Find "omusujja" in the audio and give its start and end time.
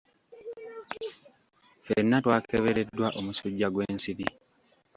3.19-3.67